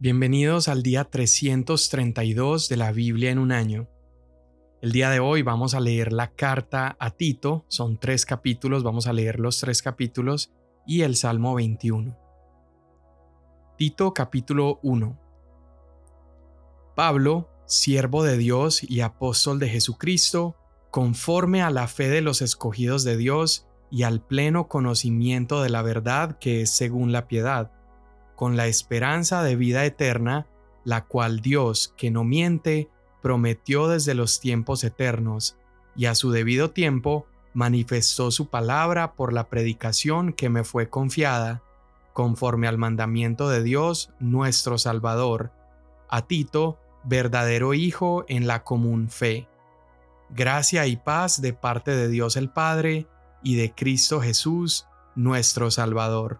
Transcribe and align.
Bienvenidos 0.00 0.68
al 0.68 0.84
día 0.84 1.02
332 1.02 2.68
de 2.68 2.76
la 2.76 2.92
Biblia 2.92 3.32
en 3.32 3.40
un 3.40 3.50
año. 3.50 3.88
El 4.80 4.92
día 4.92 5.10
de 5.10 5.18
hoy 5.18 5.42
vamos 5.42 5.74
a 5.74 5.80
leer 5.80 6.12
la 6.12 6.30
carta 6.30 6.96
a 7.00 7.10
Tito, 7.10 7.64
son 7.66 7.98
tres 7.98 8.24
capítulos, 8.24 8.84
vamos 8.84 9.08
a 9.08 9.12
leer 9.12 9.40
los 9.40 9.58
tres 9.58 9.82
capítulos 9.82 10.52
y 10.86 11.00
el 11.02 11.16
Salmo 11.16 11.56
21. 11.56 12.16
Tito 13.76 14.14
capítulo 14.14 14.78
1. 14.84 15.18
Pablo, 16.94 17.50
siervo 17.66 18.22
de 18.22 18.36
Dios 18.36 18.84
y 18.88 19.00
apóstol 19.00 19.58
de 19.58 19.68
Jesucristo, 19.68 20.54
conforme 20.92 21.60
a 21.60 21.70
la 21.70 21.88
fe 21.88 22.08
de 22.08 22.20
los 22.20 22.40
escogidos 22.40 23.02
de 23.02 23.16
Dios 23.16 23.66
y 23.90 24.04
al 24.04 24.24
pleno 24.24 24.68
conocimiento 24.68 25.60
de 25.60 25.70
la 25.70 25.82
verdad 25.82 26.38
que 26.38 26.60
es 26.60 26.70
según 26.70 27.10
la 27.10 27.26
piedad 27.26 27.72
con 28.38 28.56
la 28.56 28.68
esperanza 28.68 29.42
de 29.42 29.56
vida 29.56 29.84
eterna, 29.84 30.46
la 30.84 31.06
cual 31.06 31.40
Dios, 31.40 31.92
que 31.96 32.12
no 32.12 32.22
miente, 32.22 32.88
prometió 33.20 33.88
desde 33.88 34.14
los 34.14 34.38
tiempos 34.38 34.84
eternos, 34.84 35.56
y 35.96 36.06
a 36.06 36.14
su 36.14 36.30
debido 36.30 36.70
tiempo 36.70 37.26
manifestó 37.52 38.30
su 38.30 38.48
palabra 38.48 39.14
por 39.14 39.32
la 39.32 39.48
predicación 39.48 40.32
que 40.32 40.50
me 40.50 40.62
fue 40.62 40.88
confiada, 40.88 41.64
conforme 42.12 42.68
al 42.68 42.78
mandamiento 42.78 43.48
de 43.48 43.60
Dios 43.60 44.12
nuestro 44.20 44.78
Salvador, 44.78 45.50
a 46.08 46.22
Tito, 46.28 46.78
verdadero 47.02 47.74
Hijo 47.74 48.24
en 48.28 48.46
la 48.46 48.62
común 48.62 49.08
fe. 49.10 49.48
Gracia 50.30 50.86
y 50.86 50.94
paz 50.94 51.42
de 51.42 51.54
parte 51.54 51.90
de 51.90 52.06
Dios 52.06 52.36
el 52.36 52.50
Padre 52.50 53.08
y 53.42 53.56
de 53.56 53.72
Cristo 53.72 54.20
Jesús, 54.20 54.86
nuestro 55.16 55.72
Salvador 55.72 56.38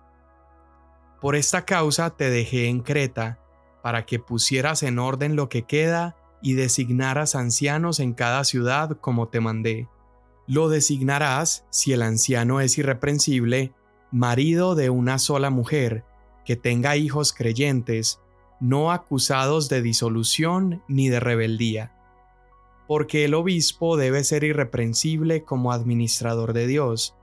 por 1.21 1.37
esta 1.37 1.65
causa 1.65 2.11
te 2.11 2.31
dejé 2.31 2.69
en 2.69 2.81
Creta, 2.81 3.39
para 3.83 4.07
que 4.07 4.19
pusieras 4.19 4.83
en 4.83 4.99
orden 4.99 5.37
lo 5.37 5.49
que 5.49 5.63
queda 5.63 6.17
y 6.43 6.55
designaras 6.55 7.35
ancianos 7.35 8.01
en 8.01 8.13
cada 8.13 8.45
ciudad 8.45 8.99
como 9.01 9.29
te 9.29 9.41
mandé. 9.41 9.89
Lo 10.47 10.69
designarás, 10.69 11.67
si 11.71 11.93
el 11.93 12.03
anciano 12.03 12.61
es 12.61 12.79
irreprensible, 12.79 13.73
marido 14.11 14.75
de 14.75 14.91
una 14.91 15.19
sola 15.19 15.51
mujer, 15.51 16.05
que 16.45 16.57
tenga 16.57 16.97
hijos 16.97 17.33
creyentes, 17.33 18.21
no 18.61 18.91
acusados 18.93 19.69
de 19.69 19.83
disolución 19.83 20.83
ni 20.89 21.09
de 21.09 21.21
rebeldía. 21.21 21.93
Porque 22.87 23.25
el 23.25 23.35
obispo 23.35 23.97
debe 23.97 24.25
ser 24.25 24.45
irreprensible 24.45 25.45
como 25.45 25.73
administrador 25.73 26.55
de 26.55 26.67
Dios, 26.67 27.15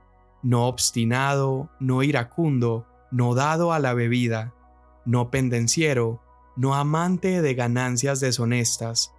no 0.42 0.68
obstinado, 0.68 1.68
no 1.80 2.04
iracundo, 2.04 2.86
no 3.10 3.34
dado 3.34 3.72
a 3.72 3.78
la 3.78 3.94
bebida, 3.94 4.54
no 5.04 5.30
pendenciero, 5.30 6.22
no 6.56 6.74
amante 6.74 7.42
de 7.42 7.54
ganancias 7.54 8.20
deshonestas. 8.20 9.12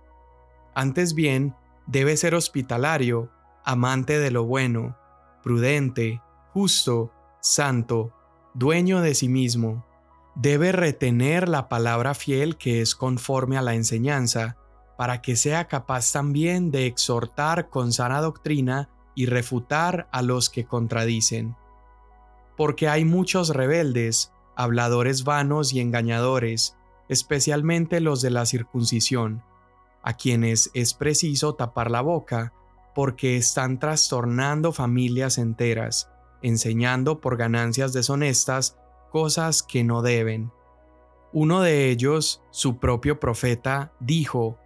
Antes 0.76 1.14
bien, 1.14 1.56
debe 1.86 2.18
ser 2.18 2.36
hospitalario, 2.36 3.32
amante 3.64 4.20
de 4.20 4.32
lo 4.32 4.46
bueno, 4.46 4.98
prudente, 5.44 6.22
justo, 6.54 7.12
santo, 7.42 8.14
dueño 8.54 9.02
de 9.02 9.16
sí 9.16 9.30
mismo. 9.30 9.86
Debe 10.36 10.72
retener 10.72 11.48
la 11.48 11.70
palabra 11.70 12.14
fiel 12.14 12.58
que 12.58 12.82
es 12.82 12.96
conforme 12.96 13.58
a 13.58 13.62
la 13.62 13.76
enseñanza, 13.76 14.58
para 14.98 15.22
que 15.22 15.36
sea 15.36 15.68
capaz 15.68 16.12
también 16.12 16.72
de 16.72 16.88
exhortar 16.88 17.70
con 17.70 17.94
sana 17.94 18.20
doctrina 18.20 18.90
y 19.16 19.28
refutar 19.28 20.08
a 20.12 20.22
los 20.22 20.50
que 20.50 20.66
contradicen 20.66 21.56
porque 22.58 22.89
hay 22.89 23.05
muchos 23.05 23.50
rebeldes, 23.50 24.33
habladores 24.55 25.23
vanos 25.23 25.72
y 25.72 25.80
engañadores, 25.80 26.75
especialmente 27.08 28.02
los 28.02 28.22
de 28.22 28.31
la 28.31 28.45
circuncisión, 28.45 29.44
a 30.02 30.13
quienes 30.13 30.72
es 30.73 30.94
preciso 30.95 31.53
tapar 31.53 31.91
la 31.91 32.02
boca, 32.02 32.53
porque 32.95 33.38
están 33.38 33.80
trastornando 33.80 34.73
familias 34.73 35.38
enteras, 35.38 36.09
enseñando 36.41 37.22
por 37.22 37.38
ganancias 37.38 37.94
deshonestas 37.94 38.78
cosas 39.12 39.62
que 39.62 39.84
no 39.84 40.01
deben. 40.01 40.51
Uno 41.31 41.62
de 41.62 41.91
ellos, 41.91 42.41
su 42.50 42.79
propio 42.79 43.19
profeta, 43.19 43.94
dijo, 44.00 44.57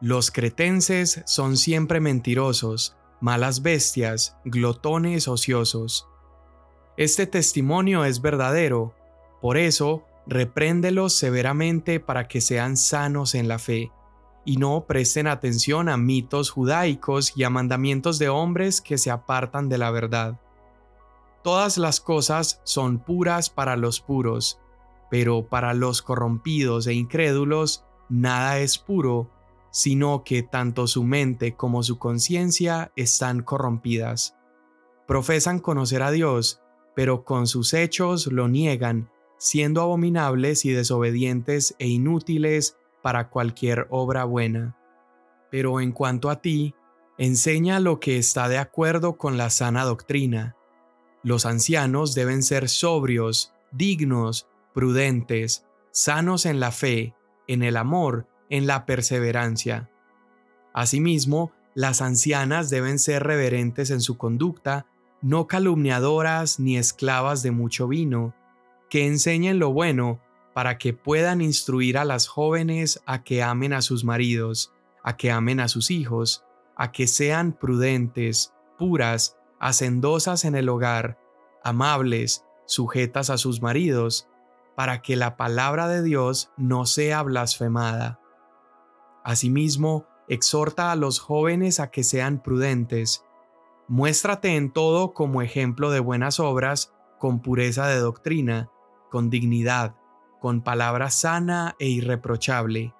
Los 0.00 0.32
cretenses 0.32 1.22
son 1.26 1.56
siempre 1.56 2.00
mentirosos, 2.00 2.96
malas 3.20 3.62
bestias, 3.62 4.36
glotones 4.44 5.28
ociosos 5.28 6.08
este 6.96 7.26
testimonio 7.26 8.04
es 8.04 8.22
verdadero, 8.22 8.94
por 9.40 9.56
eso 9.56 10.04
repréndelos 10.26 11.14
severamente 11.14 12.00
para 12.00 12.26
que 12.26 12.40
sean 12.40 12.76
sanos 12.76 13.34
en 13.34 13.48
la 13.48 13.58
fe, 13.58 13.92
y 14.44 14.56
no 14.56 14.86
presten 14.86 15.26
atención 15.26 15.88
a 15.88 15.96
mitos 15.96 16.50
judaicos 16.50 17.32
y 17.36 17.44
a 17.44 17.50
mandamientos 17.50 18.18
de 18.18 18.28
hombres 18.28 18.80
que 18.80 18.96
se 18.96 19.10
apartan 19.10 19.68
de 19.68 19.78
la 19.78 19.90
verdad. 19.90 20.40
Todas 21.42 21.78
las 21.78 22.00
cosas 22.00 22.60
son 22.64 22.98
puras 22.98 23.50
para 23.50 23.76
los 23.76 24.00
puros, 24.00 24.60
pero 25.10 25.46
para 25.46 25.74
los 25.74 26.02
corrompidos 26.02 26.86
e 26.86 26.94
incrédulos 26.94 27.84
nada 28.08 28.58
es 28.58 28.78
puro, 28.78 29.30
sino 29.70 30.24
que 30.24 30.42
tanto 30.42 30.86
su 30.86 31.04
mente 31.04 31.54
como 31.54 31.82
su 31.82 31.98
conciencia 31.98 32.92
están 32.96 33.42
corrompidas. 33.42 34.36
Profesan 35.06 35.60
conocer 35.60 36.02
a 36.02 36.10
Dios, 36.10 36.62
pero 36.96 37.24
con 37.24 37.46
sus 37.46 37.74
hechos 37.74 38.26
lo 38.26 38.48
niegan, 38.48 39.10
siendo 39.36 39.82
abominables 39.82 40.64
y 40.64 40.70
desobedientes 40.72 41.76
e 41.78 41.86
inútiles 41.86 42.78
para 43.02 43.28
cualquier 43.28 43.86
obra 43.90 44.24
buena. 44.24 44.78
Pero 45.50 45.80
en 45.82 45.92
cuanto 45.92 46.30
a 46.30 46.40
ti, 46.40 46.74
enseña 47.18 47.80
lo 47.80 48.00
que 48.00 48.16
está 48.16 48.48
de 48.48 48.56
acuerdo 48.56 49.18
con 49.18 49.36
la 49.36 49.50
sana 49.50 49.84
doctrina. 49.84 50.56
Los 51.22 51.44
ancianos 51.44 52.14
deben 52.14 52.42
ser 52.42 52.70
sobrios, 52.70 53.52
dignos, 53.72 54.48
prudentes, 54.72 55.66
sanos 55.90 56.46
en 56.46 56.60
la 56.60 56.72
fe, 56.72 57.14
en 57.46 57.62
el 57.62 57.76
amor, 57.76 58.26
en 58.48 58.66
la 58.66 58.86
perseverancia. 58.86 59.90
Asimismo, 60.72 61.52
las 61.74 62.00
ancianas 62.00 62.70
deben 62.70 62.98
ser 62.98 63.22
reverentes 63.22 63.90
en 63.90 64.00
su 64.00 64.16
conducta, 64.16 64.86
no 65.26 65.48
calumniadoras 65.48 66.60
ni 66.60 66.76
esclavas 66.76 67.42
de 67.42 67.50
mucho 67.50 67.88
vino, 67.88 68.32
que 68.88 69.08
enseñen 69.08 69.58
lo 69.58 69.72
bueno 69.72 70.20
para 70.54 70.78
que 70.78 70.92
puedan 70.92 71.40
instruir 71.40 71.98
a 71.98 72.04
las 72.04 72.28
jóvenes 72.28 73.02
a 73.06 73.24
que 73.24 73.42
amen 73.42 73.72
a 73.72 73.82
sus 73.82 74.04
maridos, 74.04 74.72
a 75.02 75.16
que 75.16 75.32
amen 75.32 75.58
a 75.58 75.66
sus 75.66 75.90
hijos, 75.90 76.44
a 76.76 76.92
que 76.92 77.08
sean 77.08 77.52
prudentes, 77.52 78.54
puras, 78.78 79.36
hacendosas 79.58 80.44
en 80.44 80.54
el 80.54 80.68
hogar, 80.68 81.18
amables, 81.64 82.44
sujetas 82.66 83.28
a 83.28 83.36
sus 83.36 83.60
maridos, 83.60 84.28
para 84.76 85.02
que 85.02 85.16
la 85.16 85.36
palabra 85.36 85.88
de 85.88 86.04
Dios 86.04 86.52
no 86.56 86.86
sea 86.86 87.24
blasfemada. 87.24 88.20
Asimismo, 89.24 90.06
exhorta 90.28 90.92
a 90.92 90.96
los 90.96 91.18
jóvenes 91.18 91.80
a 91.80 91.90
que 91.90 92.04
sean 92.04 92.40
prudentes, 92.40 93.25
Muéstrate 93.88 94.56
en 94.56 94.72
todo 94.72 95.14
como 95.14 95.42
ejemplo 95.42 95.90
de 95.90 96.00
buenas 96.00 96.40
obras, 96.40 96.92
con 97.18 97.40
pureza 97.40 97.86
de 97.86 97.98
doctrina, 97.98 98.68
con 99.10 99.30
dignidad, 99.30 99.94
con 100.40 100.60
palabra 100.62 101.10
sana 101.10 101.76
e 101.78 101.86
irreprochable, 101.86 102.94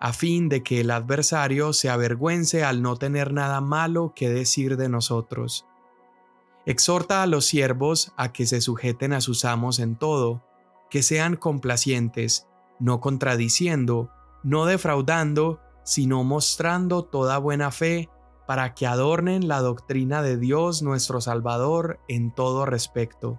a 0.00 0.12
fin 0.12 0.50
de 0.50 0.62
que 0.62 0.80
el 0.80 0.90
adversario 0.90 1.72
se 1.72 1.88
avergüence 1.88 2.62
al 2.62 2.82
no 2.82 2.96
tener 2.96 3.32
nada 3.32 3.62
malo 3.62 4.12
que 4.14 4.28
decir 4.28 4.76
de 4.76 4.90
nosotros. 4.90 5.66
Exhorta 6.66 7.22
a 7.22 7.26
los 7.26 7.46
siervos 7.46 8.12
a 8.18 8.30
que 8.30 8.46
se 8.46 8.60
sujeten 8.60 9.14
a 9.14 9.22
sus 9.22 9.46
amos 9.46 9.78
en 9.78 9.96
todo, 9.96 10.44
que 10.90 11.02
sean 11.02 11.36
complacientes, 11.36 12.46
no 12.78 13.00
contradiciendo, 13.00 14.10
no 14.42 14.66
defraudando, 14.66 15.60
sino 15.84 16.22
mostrando 16.22 17.02
toda 17.02 17.38
buena 17.38 17.70
fe 17.70 18.10
para 18.48 18.72
que 18.72 18.86
adornen 18.86 19.46
la 19.46 19.60
doctrina 19.60 20.22
de 20.22 20.38
Dios 20.38 20.80
nuestro 20.80 21.20
Salvador 21.20 22.00
en 22.08 22.30
todo 22.30 22.64
respecto, 22.64 23.38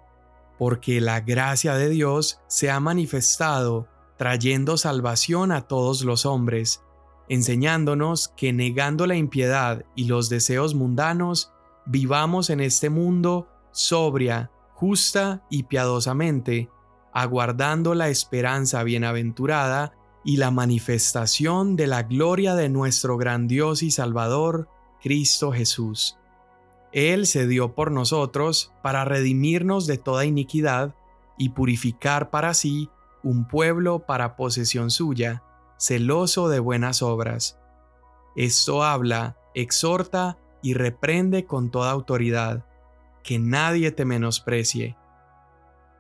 porque 0.60 1.02
la 1.02 1.22
gracia 1.22 1.74
de 1.74 1.90
Dios 1.90 2.42
se 2.46 2.70
ha 2.70 2.80
manifestado 2.80 3.88
trayendo 4.18 4.78
salvación 4.78 5.52
a 5.52 5.62
todos 5.62 6.04
los 6.04 6.28
hombres, 6.28 6.84
enseñándonos 7.28 8.28
que 8.38 8.54
negando 8.54 9.08
la 9.08 9.16
impiedad 9.16 9.84
y 9.96 10.04
los 10.04 10.30
deseos 10.30 10.76
mundanos, 10.76 11.52
vivamos 11.88 12.52
en 12.52 12.60
este 12.60 12.92
mundo 12.92 13.48
sobria, 13.72 14.52
justa 14.76 15.44
y 15.50 15.64
piadosamente, 15.64 16.70
aguardando 17.14 17.96
la 17.96 18.10
esperanza 18.10 18.84
bienaventurada 18.84 19.94
y 20.24 20.38
la 20.38 20.52
manifestación 20.52 21.76
de 21.76 21.88
la 21.88 22.04
gloria 22.04 22.54
de 22.54 22.70
nuestro 22.70 23.18
gran 23.18 23.48
Dios 23.48 23.82
y 23.82 23.90
Salvador, 23.90 24.70
Cristo 25.02 25.52
Jesús. 25.52 26.18
Él 26.92 27.28
se 27.28 27.48
dio 27.48 27.76
por 27.76 27.92
nosotros 27.92 28.74
para 28.82 29.06
redimirnos 29.06 29.86
de 29.88 29.98
toda 29.98 30.26
iniquidad 30.26 30.96
y 31.38 31.50
purificar 31.50 32.30
para 32.30 32.54
sí 32.54 32.90
un 33.24 33.48
pueblo 33.48 34.00
para 34.00 34.36
posesión 34.36 34.92
suya, 34.92 35.44
celoso 35.78 36.50
de 36.50 36.60
buenas 36.60 37.02
obras. 37.02 37.58
Esto 38.36 38.84
habla, 38.84 39.38
exhorta 39.54 40.38
y 40.62 40.74
reprende 40.74 41.46
con 41.46 41.70
toda 41.70 41.92
autoridad, 41.92 42.66
que 43.24 43.40
nadie 43.40 43.92
te 43.92 44.06
menosprecie. 44.06 44.96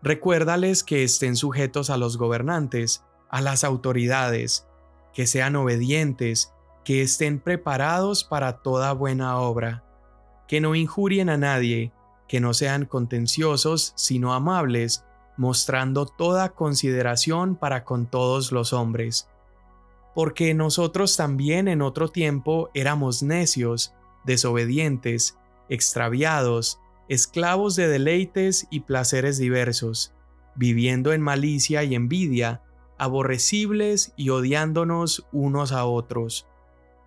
Recuérdales 0.01 0.83
que 0.83 1.03
estén 1.03 1.35
sujetos 1.35 1.89
a 1.89 1.97
los 1.97 2.17
gobernantes, 2.17 3.03
a 3.29 3.41
las 3.41 3.63
autoridades, 3.63 4.65
que 5.13 5.27
sean 5.27 5.55
obedientes, 5.55 6.53
que 6.83 7.01
estén 7.01 7.39
preparados 7.39 8.23
para 8.23 8.57
toda 8.57 8.93
buena 8.93 9.37
obra, 9.37 9.83
que 10.47 10.61
no 10.61 10.75
injurien 10.75 11.29
a 11.29 11.37
nadie, 11.37 11.93
que 12.27 12.39
no 12.39 12.53
sean 12.53 12.85
contenciosos, 12.85 13.93
sino 13.95 14.33
amables, 14.33 15.05
mostrando 15.37 16.05
toda 16.05 16.49
consideración 16.49 17.55
para 17.55 17.85
con 17.85 18.05
todos 18.07 18.51
los 18.51 18.73
hombres. 18.73 19.29
Porque 20.13 20.53
nosotros 20.53 21.15
también 21.15 21.67
en 21.67 21.81
otro 21.81 22.09
tiempo 22.09 22.69
éramos 22.73 23.23
necios, 23.23 23.93
desobedientes, 24.25 25.37
extraviados, 25.69 26.79
esclavos 27.07 27.75
de 27.75 27.87
deleites 27.87 28.67
y 28.69 28.81
placeres 28.81 29.37
diversos, 29.37 30.13
viviendo 30.55 31.13
en 31.13 31.21
malicia 31.21 31.83
y 31.83 31.95
envidia, 31.95 32.61
aborrecibles 32.97 34.11
y 34.17 34.29
odiándonos 34.29 35.25
unos 35.31 35.71
a 35.71 35.85
otros. 35.85 36.48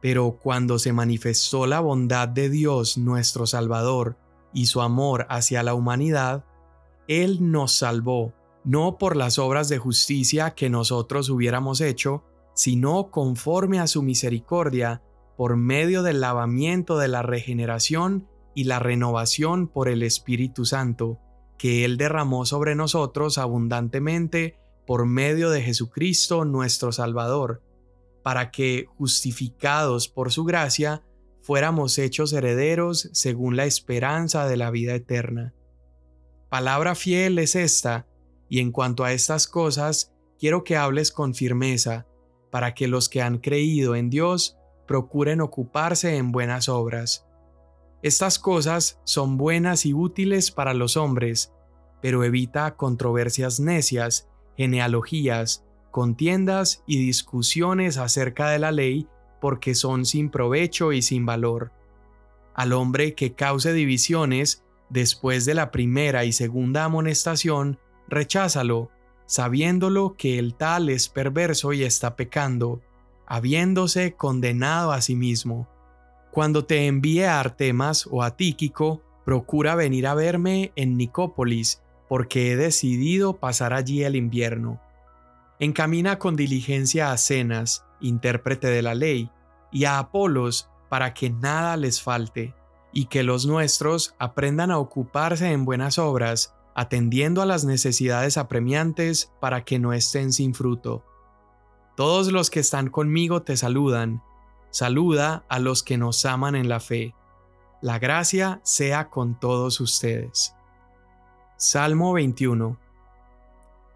Pero 0.02 0.38
cuando 0.42 0.80
se 0.80 0.92
manifestó 0.92 1.66
la 1.66 1.78
bondad 1.78 2.28
de 2.28 2.50
Dios 2.50 2.98
nuestro 2.98 3.46
Salvador 3.46 4.18
y 4.52 4.66
su 4.66 4.82
amor 4.82 5.26
hacia 5.30 5.62
la 5.62 5.74
humanidad, 5.74 6.44
Él 7.06 7.52
nos 7.52 7.72
salvó, 7.72 8.34
no 8.64 8.98
por 8.98 9.16
las 9.16 9.38
obras 9.38 9.68
de 9.68 9.78
justicia 9.78 10.54
que 10.54 10.68
nosotros 10.68 11.30
hubiéramos 11.30 11.80
hecho, 11.80 12.24
sino 12.52 13.12
conforme 13.12 13.78
a 13.78 13.86
su 13.86 14.02
misericordia, 14.02 15.02
por 15.36 15.56
medio 15.56 16.02
del 16.02 16.20
lavamiento 16.20 16.98
de 16.98 17.08
la 17.08 17.22
regeneración 17.22 18.28
y 18.54 18.64
la 18.64 18.80
renovación 18.80 19.68
por 19.68 19.88
el 19.88 20.02
Espíritu 20.02 20.64
Santo, 20.64 21.20
que 21.58 21.84
Él 21.84 21.96
derramó 21.96 22.44
sobre 22.44 22.74
nosotros 22.74 23.38
abundantemente 23.38 24.58
por 24.84 25.06
medio 25.06 25.50
de 25.50 25.62
Jesucristo 25.62 26.44
nuestro 26.44 26.90
Salvador, 26.90 27.62
para 28.22 28.50
que, 28.50 28.86
justificados 28.96 30.08
por 30.08 30.32
su 30.32 30.44
gracia, 30.44 31.02
fuéramos 31.40 31.98
hechos 31.98 32.32
herederos 32.32 33.10
según 33.12 33.56
la 33.56 33.64
esperanza 33.64 34.46
de 34.46 34.56
la 34.56 34.70
vida 34.70 34.94
eterna. 34.94 35.54
Palabra 36.48 36.94
fiel 36.94 37.38
es 37.38 37.56
esta, 37.56 38.06
y 38.48 38.60
en 38.60 38.70
cuanto 38.72 39.04
a 39.04 39.12
estas 39.12 39.46
cosas, 39.46 40.12
quiero 40.38 40.64
que 40.64 40.76
hables 40.76 41.10
con 41.10 41.34
firmeza, 41.34 42.06
para 42.50 42.74
que 42.74 42.86
los 42.86 43.08
que 43.08 43.22
han 43.22 43.38
creído 43.38 43.96
en 43.96 44.10
Dios 44.10 44.58
procuren 44.86 45.40
ocuparse 45.40 46.16
en 46.16 46.32
buenas 46.32 46.68
obras. 46.68 47.26
Estas 48.02 48.38
cosas 48.38 49.00
son 49.04 49.38
buenas 49.38 49.86
y 49.86 49.94
útiles 49.94 50.50
para 50.50 50.74
los 50.74 50.96
hombres, 50.96 51.52
pero 52.02 52.24
evita 52.24 52.76
controversias 52.76 53.58
necias, 53.58 54.28
genealogías, 54.56 55.64
contiendas 55.92 56.82
y 56.86 56.98
discusiones 56.98 57.98
acerca 57.98 58.50
de 58.50 58.58
la 58.58 58.72
ley 58.72 59.06
porque 59.40 59.76
son 59.76 60.04
sin 60.04 60.30
provecho 60.30 60.92
y 60.92 61.02
sin 61.02 61.24
valor. 61.24 61.70
Al 62.54 62.72
hombre 62.72 63.14
que 63.14 63.34
cause 63.34 63.72
divisiones 63.72 64.64
después 64.90 65.44
de 65.44 65.54
la 65.54 65.70
primera 65.70 66.24
y 66.24 66.32
segunda 66.32 66.84
amonestación, 66.84 67.78
recházalo, 68.08 68.90
sabiéndolo 69.26 70.14
que 70.18 70.38
el 70.38 70.54
tal 70.54 70.88
es 70.88 71.08
perverso 71.08 71.72
y 71.72 71.84
está 71.84 72.16
pecando, 72.16 72.82
habiéndose 73.26 74.14
condenado 74.14 74.92
a 74.92 75.00
sí 75.00 75.14
mismo. 75.14 75.68
Cuando 76.30 76.64
te 76.64 76.86
envíe 76.86 77.24
a 77.24 77.40
Artemas 77.40 78.08
o 78.10 78.22
a 78.22 78.36
Tíquico, 78.36 79.02
procura 79.24 79.74
venir 79.74 80.06
a 80.06 80.14
verme 80.14 80.72
en 80.76 80.96
Nicópolis, 80.96 81.82
porque 82.08 82.52
he 82.52 82.56
decidido 82.56 83.38
pasar 83.38 83.72
allí 83.72 84.04
el 84.04 84.16
invierno. 84.16 84.81
Encamina 85.62 86.18
con 86.18 86.34
diligencia 86.34 87.12
a 87.12 87.16
Cenas, 87.16 87.84
intérprete 88.00 88.66
de 88.66 88.82
la 88.82 88.96
ley, 88.96 89.30
y 89.70 89.84
a 89.84 90.00
Apolos, 90.00 90.68
para 90.88 91.14
que 91.14 91.30
nada 91.30 91.76
les 91.76 92.02
falte, 92.02 92.52
y 92.92 93.04
que 93.04 93.22
los 93.22 93.46
nuestros 93.46 94.16
aprendan 94.18 94.72
a 94.72 94.78
ocuparse 94.78 95.52
en 95.52 95.64
buenas 95.64 96.00
obras, 96.00 96.52
atendiendo 96.74 97.42
a 97.42 97.46
las 97.46 97.64
necesidades 97.64 98.38
apremiantes 98.38 99.32
para 99.40 99.64
que 99.64 99.78
no 99.78 99.92
estén 99.92 100.32
sin 100.32 100.52
fruto. 100.52 101.04
Todos 101.96 102.32
los 102.32 102.50
que 102.50 102.58
están 102.58 102.90
conmigo 102.90 103.42
te 103.42 103.56
saludan. 103.56 104.20
Saluda 104.70 105.44
a 105.48 105.60
los 105.60 105.84
que 105.84 105.96
nos 105.96 106.24
aman 106.24 106.56
en 106.56 106.68
la 106.68 106.80
fe. 106.80 107.14
La 107.80 108.00
gracia 108.00 108.60
sea 108.64 109.10
con 109.10 109.38
todos 109.38 109.80
ustedes. 109.80 110.56
Salmo 111.56 112.14
21 112.14 112.76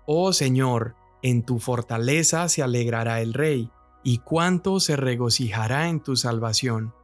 Oh 0.06 0.32
Señor, 0.32 0.94
en 1.26 1.42
tu 1.42 1.58
fortaleza 1.58 2.48
se 2.48 2.62
alegrará 2.62 3.20
el 3.20 3.34
Rey, 3.34 3.68
y 4.04 4.18
cuánto 4.18 4.78
se 4.78 4.94
regocijará 4.94 5.88
en 5.88 5.98
tu 5.98 6.14
salvación. 6.14 6.94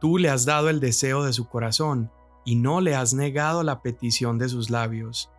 Tú 0.00 0.18
le 0.18 0.30
has 0.30 0.44
dado 0.44 0.68
el 0.68 0.78
deseo 0.78 1.24
de 1.24 1.32
su 1.32 1.48
corazón, 1.48 2.12
y 2.44 2.54
no 2.54 2.80
le 2.80 2.94
has 2.94 3.12
negado 3.12 3.64
la 3.64 3.82
petición 3.82 4.38
de 4.38 4.48
sus 4.48 4.70
labios, 4.70 5.32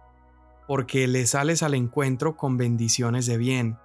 porque 0.67 1.07
le 1.07 1.25
sales 1.25 1.63
al 1.63 1.73
encuentro 1.73 2.35
con 2.35 2.57
bendiciones 2.57 3.27
de 3.27 3.37
bien. 3.37 3.77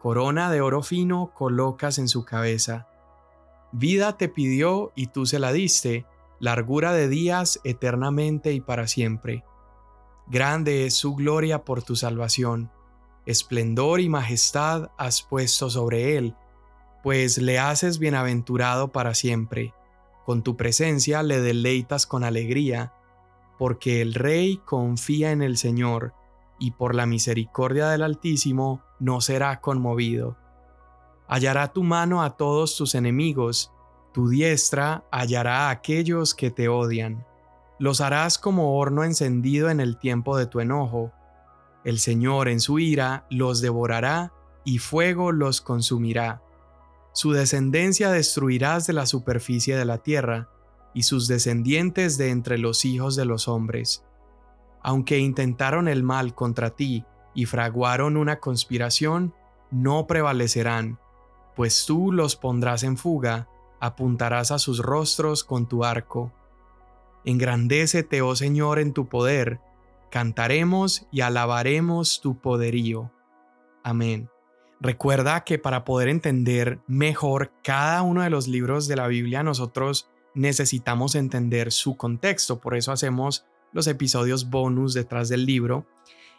Corona 0.00 0.50
de 0.50 0.60
oro 0.60 0.82
fino 0.82 1.30
colocas 1.32 1.98
en 1.98 2.08
su 2.08 2.24
cabeza. 2.24 2.88
Vida 3.70 4.16
te 4.18 4.28
pidió 4.28 4.90
y 4.96 5.06
tú 5.06 5.24
se 5.24 5.38
la 5.38 5.52
diste, 5.52 6.04
largura 6.40 6.92
de 6.92 7.06
días 7.06 7.60
eternamente 7.62 8.54
y 8.54 8.60
para 8.60 8.88
siempre. 8.88 9.44
Grande 10.26 10.84
es 10.84 10.94
su 10.94 11.14
gloria 11.14 11.62
por 11.62 11.84
tu 11.84 11.94
salvación 11.94 12.72
esplendor 13.26 14.00
y 14.00 14.08
majestad 14.08 14.90
has 14.96 15.22
puesto 15.22 15.70
sobre 15.70 16.16
él, 16.16 16.34
pues 17.02 17.38
le 17.38 17.58
haces 17.58 17.98
bienaventurado 17.98 18.92
para 18.92 19.14
siempre. 19.14 19.74
Con 20.24 20.42
tu 20.42 20.56
presencia 20.56 21.22
le 21.22 21.40
deleitas 21.40 22.06
con 22.06 22.24
alegría, 22.24 22.92
porque 23.58 24.00
el 24.00 24.14
Rey 24.14 24.58
confía 24.64 25.32
en 25.32 25.42
el 25.42 25.56
Señor, 25.56 26.14
y 26.58 26.72
por 26.72 26.94
la 26.94 27.06
misericordia 27.06 27.88
del 27.88 28.02
Altísimo 28.02 28.82
no 29.00 29.20
será 29.20 29.60
conmovido. 29.60 30.36
Hallará 31.26 31.72
tu 31.72 31.82
mano 31.82 32.22
a 32.22 32.36
todos 32.36 32.76
tus 32.76 32.94
enemigos, 32.94 33.72
tu 34.12 34.28
diestra 34.28 35.04
hallará 35.10 35.68
a 35.68 35.70
aquellos 35.70 36.34
que 36.34 36.50
te 36.50 36.68
odian. 36.68 37.26
Los 37.78 38.00
harás 38.00 38.38
como 38.38 38.78
horno 38.78 39.02
encendido 39.02 39.70
en 39.70 39.80
el 39.80 39.98
tiempo 39.98 40.36
de 40.36 40.46
tu 40.46 40.60
enojo, 40.60 41.10
el 41.84 41.98
Señor 41.98 42.48
en 42.48 42.60
su 42.60 42.78
ira 42.78 43.26
los 43.30 43.60
devorará 43.60 44.32
y 44.64 44.78
fuego 44.78 45.32
los 45.32 45.60
consumirá. 45.60 46.42
Su 47.12 47.32
descendencia 47.32 48.10
destruirás 48.10 48.86
de 48.86 48.92
la 48.92 49.06
superficie 49.06 49.76
de 49.76 49.84
la 49.84 49.98
tierra, 49.98 50.48
y 50.94 51.04
sus 51.04 51.28
descendientes 51.28 52.18
de 52.18 52.30
entre 52.30 52.58
los 52.58 52.84
hijos 52.84 53.16
de 53.16 53.24
los 53.24 53.48
hombres. 53.48 54.04
Aunque 54.82 55.18
intentaron 55.18 55.88
el 55.88 56.02
mal 56.02 56.34
contra 56.34 56.70
ti 56.70 57.04
y 57.34 57.46
fraguaron 57.46 58.16
una 58.16 58.40
conspiración, 58.40 59.34
no 59.70 60.06
prevalecerán, 60.06 60.98
pues 61.56 61.86
tú 61.86 62.12
los 62.12 62.36
pondrás 62.36 62.82
en 62.82 62.96
fuga, 62.96 63.48
apuntarás 63.80 64.50
a 64.50 64.58
sus 64.58 64.80
rostros 64.80 65.44
con 65.44 65.66
tu 65.66 65.84
arco. 65.84 66.32
Engrandécete, 67.24 68.20
oh 68.22 68.36
Señor, 68.36 68.78
en 68.78 68.92
tu 68.92 69.08
poder, 69.08 69.60
cantaremos 70.12 71.06
y 71.10 71.22
alabaremos 71.22 72.20
tu 72.20 72.38
poderío. 72.38 73.10
Amén. 73.82 74.28
Recuerda 74.78 75.42
que 75.42 75.58
para 75.58 75.84
poder 75.84 76.08
entender 76.08 76.80
mejor 76.86 77.50
cada 77.64 78.02
uno 78.02 78.22
de 78.22 78.28
los 78.28 78.46
libros 78.46 78.86
de 78.88 78.96
la 78.96 79.06
Biblia, 79.06 79.42
nosotros 79.42 80.10
necesitamos 80.34 81.14
entender 81.14 81.72
su 81.72 81.96
contexto. 81.96 82.60
Por 82.60 82.76
eso 82.76 82.92
hacemos 82.92 83.46
los 83.72 83.86
episodios 83.86 84.50
bonus 84.50 84.92
detrás 84.92 85.30
del 85.30 85.46
libro. 85.46 85.86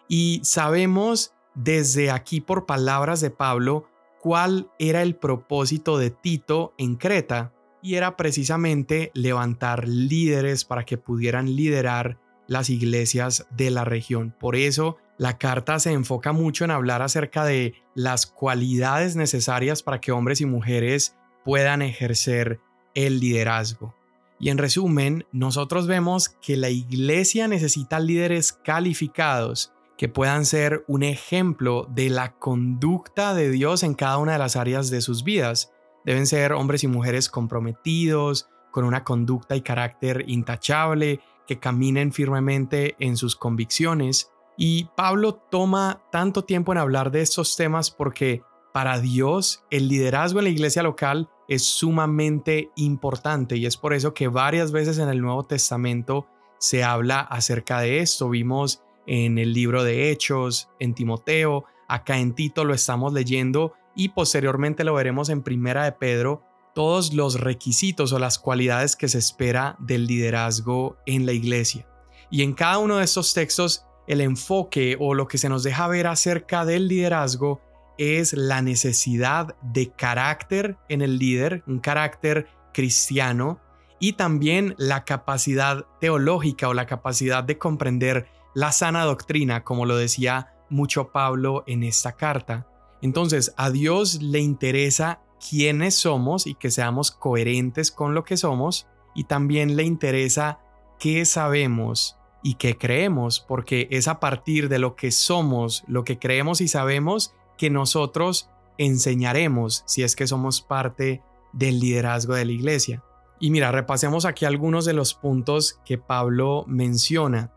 Y 0.07 0.39
sabemos 0.43 1.33
desde 1.55 2.11
aquí 2.11 2.41
por 2.41 2.67
palabras 2.67 3.21
de 3.21 3.31
Pablo 3.31 3.87
cuál 4.21 4.69
era 4.77 5.01
el 5.01 5.15
propósito 5.15 5.97
de 5.97 6.11
Tito 6.11 6.75
en 6.77 6.95
Creta. 6.95 7.53
Y 7.81 7.95
era 7.95 8.17
precisamente 8.17 9.09
levantar 9.15 9.87
líderes 9.87 10.63
para 10.63 10.85
que 10.85 10.99
pudieran 10.99 11.55
liderar 11.55 12.19
las 12.47 12.69
iglesias 12.69 13.45
de 13.51 13.71
la 13.71 13.85
región. 13.85 14.35
Por 14.39 14.55
eso 14.55 14.97
la 15.17 15.37
carta 15.37 15.79
se 15.79 15.91
enfoca 15.91 16.31
mucho 16.31 16.65
en 16.65 16.71
hablar 16.71 17.01
acerca 17.01 17.45
de 17.45 17.75
las 17.95 18.25
cualidades 18.25 19.15
necesarias 19.15 19.83
para 19.83 20.01
que 20.01 20.11
hombres 20.11 20.41
y 20.41 20.45
mujeres 20.45 21.15
puedan 21.43 21.81
ejercer 21.81 22.59
el 22.95 23.19
liderazgo. 23.19 23.95
Y 24.39 24.49
en 24.49 24.57
resumen, 24.57 25.25
nosotros 25.31 25.87
vemos 25.87 26.29
que 26.29 26.57
la 26.57 26.69
iglesia 26.69 27.47
necesita 27.47 27.99
líderes 27.99 28.51
calificados, 28.51 29.71
que 29.97 30.09
puedan 30.09 30.45
ser 30.45 30.83
un 30.87 31.03
ejemplo 31.03 31.87
de 31.89 32.09
la 32.09 32.33
conducta 32.33 33.33
de 33.33 33.49
Dios 33.51 33.83
en 33.83 33.93
cada 33.93 34.17
una 34.17 34.33
de 34.33 34.39
las 34.39 34.55
áreas 34.55 34.89
de 34.89 35.01
sus 35.01 35.23
vidas. 35.23 35.71
Deben 36.03 36.27
ser 36.27 36.51
hombres 36.51 36.83
y 36.83 36.87
mujeres 36.87 37.29
comprometidos, 37.29 38.49
con 38.71 38.85
una 38.85 39.03
conducta 39.03 39.55
y 39.55 39.61
carácter 39.61 40.25
intachable, 40.27 41.21
que 41.47 41.59
caminen 41.59 42.11
firmemente 42.11 42.95
en 42.99 43.17
sus 43.17 43.35
convicciones. 43.35 44.31
Y 44.57 44.85
Pablo 44.95 45.33
toma 45.33 46.03
tanto 46.11 46.43
tiempo 46.43 46.71
en 46.71 46.77
hablar 46.77 47.11
de 47.11 47.21
estos 47.21 47.55
temas 47.55 47.89
porque 47.91 48.43
para 48.71 48.99
Dios 48.99 49.63
el 49.69 49.87
liderazgo 49.87 50.39
en 50.39 50.45
la 50.45 50.51
iglesia 50.51 50.83
local 50.83 51.29
es 51.47 51.63
sumamente 51.63 52.71
importante 52.75 53.57
y 53.57 53.65
es 53.65 53.77
por 53.77 53.93
eso 53.93 54.13
que 54.13 54.27
varias 54.27 54.71
veces 54.71 54.97
en 54.97 55.09
el 55.09 55.21
Nuevo 55.21 55.45
Testamento 55.45 56.27
se 56.57 56.83
habla 56.83 57.19
acerca 57.19 57.79
de 57.79 57.99
esto. 57.99 58.29
Vimos 58.29 58.81
en 59.05 59.37
el 59.37 59.53
libro 59.53 59.83
de 59.83 60.09
Hechos, 60.11 60.69
en 60.79 60.93
Timoteo, 60.93 61.65
acá 61.87 62.17
en 62.17 62.33
Tito 62.33 62.63
lo 62.63 62.73
estamos 62.73 63.13
leyendo 63.13 63.73
y 63.95 64.09
posteriormente 64.09 64.83
lo 64.83 64.93
veremos 64.93 65.29
en 65.29 65.43
Primera 65.43 65.83
de 65.83 65.91
Pedro, 65.91 66.41
todos 66.73 67.13
los 67.13 67.39
requisitos 67.39 68.13
o 68.13 68.19
las 68.19 68.39
cualidades 68.39 68.95
que 68.95 69.07
se 69.07 69.19
espera 69.19 69.75
del 69.79 70.07
liderazgo 70.07 70.97
en 71.05 71.25
la 71.25 71.33
iglesia. 71.33 71.87
Y 72.29 72.41
en 72.41 72.53
cada 72.53 72.79
uno 72.79 72.97
de 72.97 73.03
estos 73.03 73.33
textos, 73.33 73.85
el 74.07 74.21
enfoque 74.21 74.97
o 74.99 75.13
lo 75.13 75.27
que 75.27 75.37
se 75.37 75.49
nos 75.49 75.63
deja 75.63 75.87
ver 75.87 76.07
acerca 76.07 76.65
del 76.65 76.87
liderazgo 76.87 77.61
es 77.97 78.33
la 78.33 78.61
necesidad 78.61 79.55
de 79.61 79.91
carácter 79.91 80.77
en 80.89 81.01
el 81.01 81.19
líder, 81.19 81.63
un 81.67 81.79
carácter 81.79 82.47
cristiano, 82.73 83.59
y 83.99 84.13
también 84.13 84.75
la 84.77 85.05
capacidad 85.05 85.85
teológica 86.01 86.67
o 86.67 86.73
la 86.73 86.87
capacidad 86.87 87.43
de 87.43 87.57
comprender 87.57 88.27
la 88.53 88.71
sana 88.71 89.05
doctrina, 89.05 89.63
como 89.63 89.85
lo 89.85 89.95
decía 89.95 90.55
mucho 90.69 91.11
Pablo 91.11 91.63
en 91.67 91.83
esta 91.83 92.13
carta. 92.13 92.67
Entonces, 93.01 93.53
a 93.57 93.69
Dios 93.69 94.21
le 94.21 94.39
interesa 94.39 95.21
quiénes 95.49 95.95
somos 95.95 96.47
y 96.47 96.55
que 96.55 96.71
seamos 96.71 97.11
coherentes 97.11 97.91
con 97.91 98.13
lo 98.13 98.23
que 98.23 98.37
somos, 98.37 98.87
y 99.15 99.25
también 99.25 99.75
le 99.75 99.83
interesa 99.83 100.59
qué 100.99 101.25
sabemos 101.25 102.17
y 102.41 102.55
qué 102.55 102.77
creemos, 102.77 103.39
porque 103.39 103.87
es 103.91 104.07
a 104.07 104.19
partir 104.19 104.69
de 104.69 104.79
lo 104.79 104.95
que 104.95 105.11
somos, 105.11 105.83
lo 105.87 106.03
que 106.03 106.19
creemos 106.19 106.61
y 106.61 106.67
sabemos, 106.67 107.33
que 107.57 107.69
nosotros 107.69 108.49
enseñaremos 108.77 109.83
si 109.85 110.03
es 110.03 110.15
que 110.15 110.27
somos 110.27 110.61
parte 110.61 111.21
del 111.53 111.79
liderazgo 111.79 112.33
de 112.33 112.45
la 112.45 112.51
iglesia. 112.51 113.03
Y 113.39 113.51
mira, 113.51 113.71
repasemos 113.71 114.25
aquí 114.25 114.45
algunos 114.45 114.85
de 114.85 114.93
los 114.93 115.13
puntos 115.13 115.79
que 115.85 115.97
Pablo 115.97 116.65
menciona. 116.67 117.51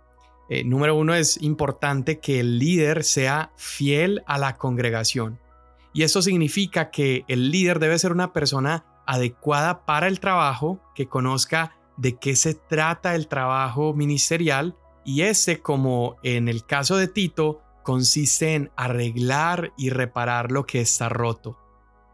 Eh, 0.48 0.64
número 0.64 0.94
uno, 0.96 1.14
es 1.14 1.40
importante 1.42 2.18
que 2.18 2.40
el 2.40 2.58
líder 2.58 3.04
sea 3.04 3.52
fiel 3.56 4.22
a 4.26 4.38
la 4.38 4.56
congregación. 4.56 5.38
Y 5.96 6.02
eso 6.02 6.20
significa 6.20 6.90
que 6.90 7.24
el 7.26 7.50
líder 7.50 7.78
debe 7.78 7.98
ser 7.98 8.12
una 8.12 8.34
persona 8.34 8.84
adecuada 9.06 9.86
para 9.86 10.08
el 10.08 10.20
trabajo, 10.20 10.78
que 10.94 11.08
conozca 11.08 11.74
de 11.96 12.18
qué 12.18 12.36
se 12.36 12.52
trata 12.52 13.14
el 13.14 13.28
trabajo 13.28 13.94
ministerial 13.94 14.76
y 15.06 15.22
ese, 15.22 15.60
como 15.60 16.16
en 16.22 16.48
el 16.48 16.66
caso 16.66 16.98
de 16.98 17.08
Tito, 17.08 17.62
consiste 17.82 18.52
en 18.52 18.70
arreglar 18.76 19.72
y 19.78 19.88
reparar 19.88 20.52
lo 20.52 20.66
que 20.66 20.82
está 20.82 21.08
roto. 21.08 21.58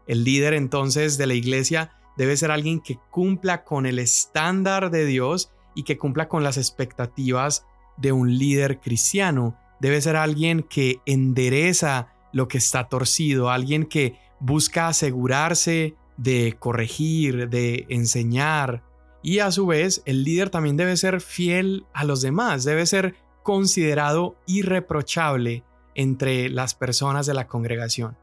El 0.07 0.23
líder 0.23 0.53
entonces 0.53 1.17
de 1.17 1.27
la 1.27 1.33
iglesia 1.33 1.91
debe 2.15 2.37
ser 2.37 2.51
alguien 2.51 2.79
que 2.79 2.99
cumpla 3.11 3.65
con 3.65 3.85
el 3.85 3.99
estándar 3.99 4.91
de 4.91 5.05
Dios 5.05 5.51
y 5.75 5.83
que 5.83 5.97
cumpla 5.97 6.29
con 6.29 6.41
las 6.41 6.55
expectativas 6.55 7.65
de 7.97 8.13
un 8.13 8.37
líder 8.37 8.79
cristiano. 8.79 9.59
Debe 9.81 9.99
ser 9.99 10.15
alguien 10.15 10.63
que 10.63 11.01
endereza 11.05 12.12
lo 12.33 12.47
que 12.47 12.57
está 12.57 12.89
torcido, 12.89 13.49
alguien 13.49 13.85
que 13.85 14.19
busca 14.39 14.89
asegurarse 14.89 15.95
de 16.17 16.55
corregir, 16.59 17.49
de 17.49 17.85
enseñar. 17.89 18.83
Y 19.21 19.39
a 19.39 19.51
su 19.51 19.65
vez, 19.65 20.01
el 20.05 20.23
líder 20.25 20.49
también 20.49 20.75
debe 20.75 20.97
ser 20.97 21.21
fiel 21.21 21.85
a 21.93 22.03
los 22.03 22.21
demás, 22.21 22.65
debe 22.65 22.85
ser 22.85 23.15
considerado 23.41 24.35
irreprochable 24.45 25.63
entre 25.95 26.49
las 26.49 26.75
personas 26.75 27.25
de 27.25 27.33
la 27.33 27.47
congregación. 27.47 28.17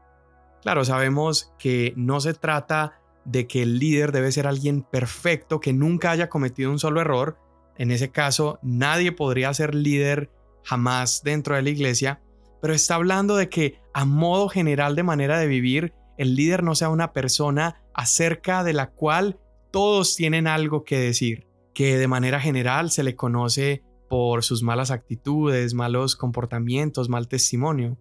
Claro, 0.61 0.85
sabemos 0.85 1.53
que 1.57 1.93
no 1.95 2.19
se 2.19 2.33
trata 2.35 2.99
de 3.25 3.47
que 3.47 3.63
el 3.63 3.79
líder 3.79 4.11
debe 4.11 4.31
ser 4.31 4.45
alguien 4.45 4.83
perfecto, 4.83 5.59
que 5.59 5.73
nunca 5.73 6.11
haya 6.11 6.29
cometido 6.29 6.69
un 6.69 6.79
solo 6.79 7.01
error, 7.01 7.37
en 7.77 7.91
ese 7.91 8.11
caso, 8.11 8.59
nadie 8.61 9.11
podría 9.11 9.53
ser 9.53 9.73
líder 9.73 10.29
jamás 10.63 11.23
dentro 11.23 11.55
de 11.55 11.63
la 11.63 11.69
iglesia, 11.69 12.21
pero 12.61 12.73
está 12.73 12.95
hablando 12.95 13.35
de 13.35 13.49
que 13.49 13.81
a 13.93 14.05
modo 14.05 14.47
general 14.47 14.95
de 14.95 15.03
manera 15.03 15.39
de 15.39 15.47
vivir, 15.47 15.93
el 16.17 16.35
líder 16.35 16.63
no 16.63 16.75
sea 16.75 16.89
una 16.89 17.13
persona 17.13 17.83
acerca 17.93 18.63
de 18.63 18.73
la 18.73 18.91
cual 18.91 19.39
todos 19.71 20.15
tienen 20.15 20.47
algo 20.47 20.83
que 20.83 20.99
decir, 20.99 21.47
que 21.73 21.97
de 21.97 22.07
manera 22.07 22.39
general 22.39 22.91
se 22.91 23.03
le 23.03 23.15
conoce 23.15 23.83
por 24.09 24.43
sus 24.43 24.61
malas 24.61 24.91
actitudes, 24.91 25.73
malos 25.73 26.15
comportamientos, 26.15 27.09
mal 27.09 27.27
testimonio. 27.27 27.97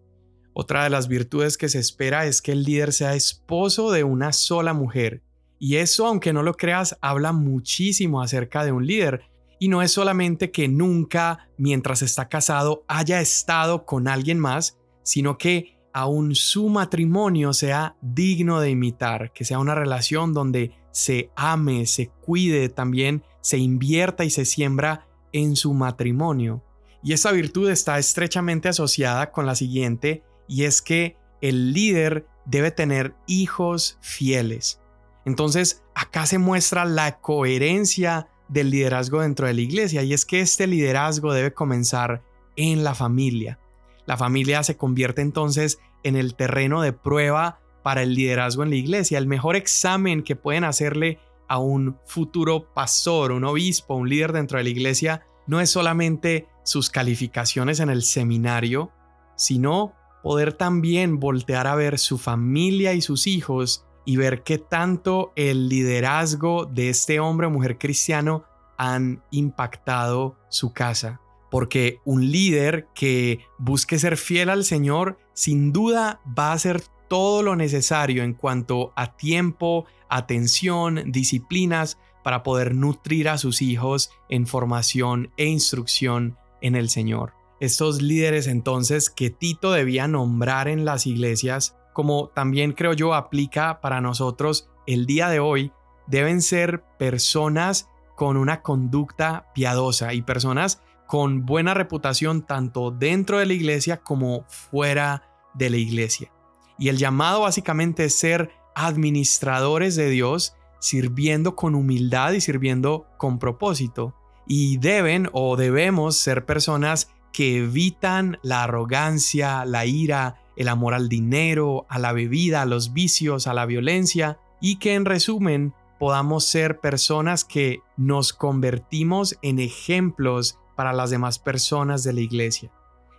Otra 0.52 0.85
de 0.85 0.90
las 0.90 1.07
virtudes 1.07 1.57
que 1.57 1.69
se 1.69 1.79
espera 1.79 2.26
es 2.26 2.43
que 2.43 2.52
el 2.52 2.64
líder 2.64 2.93
sea 2.93 3.14
esposo 3.14 3.93
de 3.93 4.05
una 4.05 4.33
sola 4.33 4.75
mujer. 4.75 5.23
Y 5.59 5.76
eso, 5.76 6.07
aunque 6.07 6.33
no 6.33 6.43
lo 6.43 6.55
creas, 6.55 6.99
habla 7.00 7.33
muchísimo 7.33 8.23
acerca 8.23 8.64
de 8.64 8.73
un 8.73 8.87
líder, 8.87 9.29
y 9.61 9.69
no 9.69 9.83
es 9.83 9.93
solamente 9.93 10.50
que 10.50 10.67
nunca, 10.69 11.50
mientras 11.59 12.00
está 12.02 12.29
casado, 12.29 12.83
haya 12.88 13.21
estado 13.21 13.85
con 13.85 14.09
alguien 14.09 14.40
más, 14.40 14.79
sino 15.02 15.37
que 15.37 15.79
aún 15.93 16.35
su 16.35 16.71
matrimonio 16.71 17.52
sea 17.52 17.95
digno 18.00 18.61
de 18.61 18.71
imitar, 18.71 19.33
que 19.33 19.45
sea 19.45 19.59
una 19.59 19.75
relación 19.75 20.33
donde 20.33 20.73
se 20.93 21.31
ame, 21.37 21.85
se 21.85 22.09
cuide, 22.09 22.71
también 22.71 23.23
se 23.43 23.59
invierta 23.59 24.25
y 24.25 24.31
se 24.31 24.47
siembra 24.47 25.07
en 25.33 25.57
su 25.57 25.75
matrimonio. 25.75 26.64
Y 27.02 27.12
esa 27.12 27.31
virtud 27.31 27.69
está 27.69 27.99
estrechamente 27.99 28.71
asociada 28.71 29.31
con 29.31 29.45
la 29.45 29.55
siguiente, 29.55 30.23
y 30.49 30.64
es 30.64 30.81
que 30.81 31.17
el 31.43 31.75
líder 31.75 32.26
debe 32.47 32.71
tener 32.71 33.14
hijos 33.26 33.99
fieles. 34.00 34.81
Entonces, 35.26 35.83
acá 35.95 36.25
se 36.25 36.38
muestra 36.38 36.87
la 36.87 37.21
coherencia 37.21 38.29
del 38.50 38.71
liderazgo 38.71 39.21
dentro 39.21 39.47
de 39.47 39.54
la 39.54 39.61
iglesia 39.61 40.02
y 40.02 40.12
es 40.12 40.26
que 40.26 40.40
este 40.40 40.66
liderazgo 40.66 41.33
debe 41.33 41.54
comenzar 41.54 42.23
en 42.57 42.85
la 42.85 42.95
familia. 42.95 43.59
La 44.07 44.16
familia 44.16 44.62
se 44.62 44.76
convierte 44.76 45.23
entonces 45.23 45.78
en 46.02 46.16
el 46.16 46.35
terreno 46.35 46.83
de 46.83 46.92
prueba 46.92 47.61
para 47.83 48.02
el 48.02 48.14
liderazgo 48.14 48.62
en 48.62 48.71
la 48.71 48.76
iglesia, 48.76 49.19
el 49.19 49.26
mejor 49.26 49.57
examen 49.57 50.23
que 50.23 50.37
pueden 50.37 50.64
hacerle 50.64 51.19
a 51.49 51.59
un 51.59 51.97
futuro 52.07 52.73
pastor, 52.75 53.33
un 53.33 53.45
obispo, 53.45 53.95
un 53.95 54.09
líder 54.09 54.33
dentro 54.33 54.59
de 54.59 54.64
la 54.64 54.71
iglesia, 54.71 55.23
no 55.47 55.61
es 55.61 55.71
solamente 55.71 56.47
sus 56.64 56.90
calificaciones 56.90 57.80
en 57.80 57.88
el 57.88 58.02
seminario, 58.02 58.90
sino 59.37 59.95
poder 60.23 60.52
también 60.52 61.19
voltear 61.19 61.66
a 61.66 61.75
ver 61.75 61.99
su 61.99 62.19
familia 62.19 62.92
y 62.92 63.00
sus 63.00 63.26
hijos 63.26 63.87
y 64.04 64.16
ver 64.16 64.42
qué 64.42 64.59
tanto 64.59 65.33
el 65.37 65.69
liderazgo 65.69 66.66
de 66.66 66.88
este 66.88 67.21
hombre 67.21 67.47
o 67.47 67.50
mujer 67.50 67.78
cristiano 67.78 68.45
han 68.76 69.23
impactado 69.30 70.37
su 70.49 70.73
casa. 70.73 71.21
Porque 71.50 71.99
un 72.04 72.30
líder 72.30 72.88
que 72.95 73.40
busque 73.59 73.99
ser 73.99 74.16
fiel 74.16 74.50
al 74.50 74.64
Señor, 74.64 75.19
sin 75.35 75.73
duda 75.73 76.21
va 76.26 76.50
a 76.50 76.54
hacer 76.54 76.83
todo 77.09 77.42
lo 77.42 77.57
necesario 77.57 78.23
en 78.23 78.35
cuanto 78.35 78.92
a 78.95 79.16
tiempo, 79.16 79.85
atención, 80.09 81.11
disciplinas 81.11 81.99
para 82.23 82.42
poder 82.42 82.75
nutrir 82.75 83.28
a 83.28 83.38
sus 83.38 83.62
hijos 83.62 84.11
en 84.28 84.47
formación 84.47 85.33
e 85.37 85.47
instrucción 85.47 86.37
en 86.61 86.76
el 86.76 86.88
Señor. 86.88 87.35
Estos 87.59 88.00
líderes 88.00 88.47
entonces 88.47 89.11
que 89.11 89.28
Tito 89.28 89.73
debía 89.73 90.09
nombrar 90.09 90.69
en 90.69 90.85
las 90.85 91.07
iglesias 91.07 91.76
como 91.92 92.28
también 92.28 92.73
creo 92.73 92.92
yo 92.92 93.14
aplica 93.14 93.80
para 93.80 94.00
nosotros 94.00 94.70
el 94.87 95.06
día 95.06 95.28
de 95.28 95.40
hoy, 95.40 95.73
deben 96.06 96.42
ser 96.42 96.82
personas 96.99 97.88
con 98.16 98.37
una 98.37 98.62
conducta 98.62 99.47
piadosa 99.54 100.12
y 100.12 100.23
personas 100.23 100.82
con 101.06 101.44
buena 101.47 101.75
reputación 101.75 102.42
tanto 102.42 102.90
dentro 102.90 103.38
de 103.38 103.47
la 103.47 103.52
iglesia 103.52 103.99
como 103.99 104.44
fuera 104.49 105.23
de 105.54 105.70
la 105.70 105.76
iglesia. 105.76 106.32
Y 106.78 106.88
el 106.88 106.99
llamado 106.99 107.42
básicamente 107.42 108.04
es 108.04 108.18
ser 108.18 108.50
administradores 108.75 109.97
de 109.97 110.09
Dios, 110.09 110.54
sirviendo 110.78 111.56
con 111.56 111.75
humildad 111.75 112.32
y 112.32 112.40
sirviendo 112.40 113.06
con 113.18 113.38
propósito. 113.38 114.14
Y 114.47 114.78
deben 114.78 115.28
o 115.32 115.56
debemos 115.56 116.16
ser 116.16 116.47
personas 116.47 117.11
que 117.32 117.59
evitan 117.59 118.38
la 118.42 118.64
arrogancia, 118.64 119.64
la 119.64 119.87
ira, 119.87 120.39
el 120.57 120.69
amor 120.69 120.95
al 120.95 121.09
dinero, 121.09 121.87
a 121.88 121.99
la 121.99 122.12
bebida, 122.12 122.62
a 122.62 122.66
los 122.66 122.92
vicios, 122.92 123.47
a 123.47 123.54
la 123.54 123.66
violencia, 123.66 124.38
y 124.61 124.78
que 124.78 124.95
en 124.95 125.04
resumen 125.04 125.75
podamos 125.99 126.47
ser 126.47 126.80
personas 126.80 127.45
que 127.45 127.80
nos 127.97 128.33
convertimos 128.33 129.38
en 129.42 129.59
ejemplos 129.59 130.59
para 130.76 130.92
las 130.92 131.11
demás 131.11 131.38
personas 131.38 132.02
de 132.04 132.14
la 132.14 132.21
iglesia. 132.21 132.73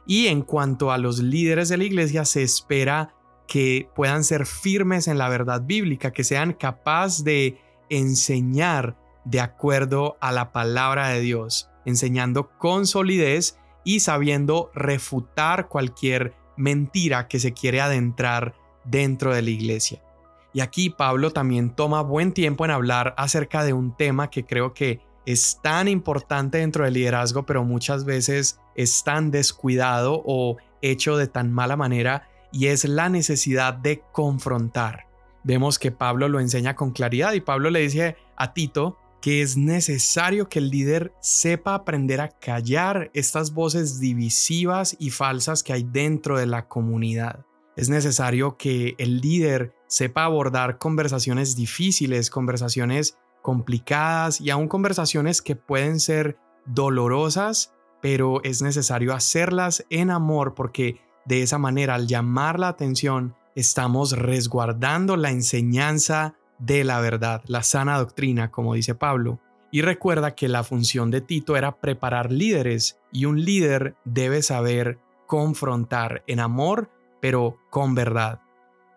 Y 0.07 0.27
en 0.27 0.41
cuanto 0.41 0.91
a 0.91 0.97
los 0.97 1.19
líderes 1.19 1.69
de 1.69 1.77
la 1.77 1.83
iglesia, 1.83 2.25
se 2.25 2.41
espera 2.41 3.13
que 3.47 3.89
puedan 3.95 4.23
ser 4.23 4.45
firmes 4.45 5.07
en 5.07 5.17
la 5.17 5.29
verdad 5.29 5.61
bíblica, 5.63 6.11
que 6.11 6.23
sean 6.23 6.53
capaces 6.53 7.23
de 7.23 7.59
enseñar 7.89 8.97
de 9.25 9.41
acuerdo 9.41 10.17
a 10.21 10.31
la 10.31 10.51
palabra 10.51 11.09
de 11.09 11.19
Dios, 11.19 11.69
enseñando 11.85 12.49
con 12.57 12.87
solidez 12.87 13.59
y 13.83 13.99
sabiendo 13.99 14.71
refutar 14.73 15.67
cualquier 15.67 16.33
mentira 16.61 17.27
que 17.27 17.39
se 17.39 17.53
quiere 17.53 17.81
adentrar 17.81 18.53
dentro 18.85 19.33
de 19.33 19.41
la 19.41 19.49
iglesia. 19.49 20.01
Y 20.53 20.61
aquí 20.61 20.89
Pablo 20.89 21.31
también 21.31 21.75
toma 21.75 22.01
buen 22.01 22.33
tiempo 22.33 22.65
en 22.65 22.71
hablar 22.71 23.13
acerca 23.17 23.63
de 23.63 23.73
un 23.73 23.95
tema 23.95 24.29
que 24.29 24.45
creo 24.45 24.73
que 24.73 25.01
es 25.25 25.59
tan 25.61 25.87
importante 25.87 26.59
dentro 26.59 26.83
del 26.83 26.95
liderazgo, 26.95 27.45
pero 27.45 27.63
muchas 27.63 28.05
veces 28.05 28.59
es 28.75 29.03
tan 29.03 29.31
descuidado 29.31 30.21
o 30.25 30.57
hecho 30.81 31.17
de 31.17 31.27
tan 31.27 31.51
mala 31.51 31.77
manera, 31.77 32.27
y 32.51 32.67
es 32.67 32.85
la 32.85 33.07
necesidad 33.07 33.73
de 33.73 34.03
confrontar. 34.11 35.07
Vemos 35.43 35.79
que 35.79 35.91
Pablo 35.91 36.27
lo 36.27 36.39
enseña 36.39 36.75
con 36.75 36.91
claridad 36.91 37.33
y 37.33 37.41
Pablo 37.41 37.69
le 37.69 37.79
dice 37.79 38.17
a 38.35 38.53
Tito 38.53 38.97
que 39.21 39.43
es 39.43 39.55
necesario 39.55 40.49
que 40.49 40.59
el 40.59 40.69
líder 40.69 41.13
sepa 41.21 41.75
aprender 41.75 42.19
a 42.21 42.29
callar 42.29 43.11
estas 43.13 43.53
voces 43.53 43.99
divisivas 43.99 44.95
y 44.99 45.11
falsas 45.11 45.61
que 45.61 45.73
hay 45.73 45.83
dentro 45.83 46.37
de 46.37 46.47
la 46.47 46.67
comunidad. 46.67 47.45
Es 47.75 47.87
necesario 47.87 48.57
que 48.57 48.95
el 48.97 49.21
líder 49.21 49.73
sepa 49.87 50.25
abordar 50.25 50.79
conversaciones 50.79 51.55
difíciles, 51.55 52.29
conversaciones 52.29 53.17
complicadas 53.41 54.41
y 54.41 54.49
aún 54.49 54.67
conversaciones 54.67 55.41
que 55.41 55.55
pueden 55.55 55.99
ser 55.99 56.37
dolorosas, 56.65 57.73
pero 58.01 58.43
es 58.43 58.61
necesario 58.61 59.13
hacerlas 59.13 59.85
en 59.89 60.09
amor 60.09 60.55
porque 60.55 60.99
de 61.25 61.43
esa 61.43 61.59
manera 61.59 61.95
al 61.95 62.07
llamar 62.07 62.59
la 62.59 62.69
atención 62.69 63.35
estamos 63.55 64.17
resguardando 64.17 65.15
la 65.17 65.29
enseñanza 65.29 66.35
de 66.61 66.83
la 66.83 67.01
verdad, 67.01 67.41
la 67.47 67.63
sana 67.63 67.97
doctrina, 67.97 68.51
como 68.51 68.75
dice 68.75 68.95
Pablo. 68.95 69.39
Y 69.71 69.81
recuerda 69.81 70.35
que 70.35 70.47
la 70.47 70.63
función 70.63 71.11
de 71.11 71.21
Tito 71.21 71.57
era 71.57 71.77
preparar 71.77 72.31
líderes 72.31 72.99
y 73.11 73.25
un 73.25 73.43
líder 73.43 73.95
debe 74.05 74.41
saber 74.43 74.99
confrontar 75.27 76.23
en 76.27 76.39
amor, 76.39 76.89
pero 77.19 77.57
con 77.69 77.95
verdad. 77.95 78.41